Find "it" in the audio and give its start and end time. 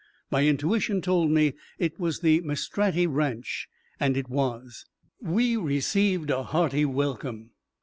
1.77-1.99, 4.17-4.29